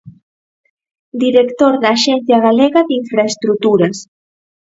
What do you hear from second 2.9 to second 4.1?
Infraestruturas.